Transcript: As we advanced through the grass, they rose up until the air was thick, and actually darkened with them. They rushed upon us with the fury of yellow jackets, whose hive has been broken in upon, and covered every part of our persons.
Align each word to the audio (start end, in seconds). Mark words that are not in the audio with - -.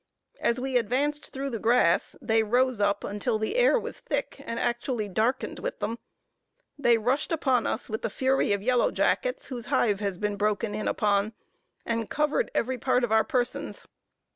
As 0.39 0.59
we 0.59 0.77
advanced 0.77 1.31
through 1.31 1.51
the 1.51 1.59
grass, 1.59 2.15
they 2.23 2.41
rose 2.41 2.81
up 2.81 3.03
until 3.03 3.37
the 3.37 3.55
air 3.55 3.77
was 3.79 3.99
thick, 3.99 4.41
and 4.47 4.59
actually 4.59 5.07
darkened 5.07 5.59
with 5.59 5.77
them. 5.77 5.99
They 6.75 6.97
rushed 6.97 7.31
upon 7.31 7.67
us 7.67 7.87
with 7.87 8.01
the 8.01 8.09
fury 8.09 8.51
of 8.51 8.63
yellow 8.63 8.89
jackets, 8.89 9.49
whose 9.49 9.65
hive 9.67 9.99
has 9.99 10.17
been 10.17 10.37
broken 10.37 10.73
in 10.73 10.87
upon, 10.87 11.33
and 11.85 12.09
covered 12.09 12.49
every 12.55 12.79
part 12.79 13.03
of 13.03 13.11
our 13.11 13.23
persons. 13.23 13.85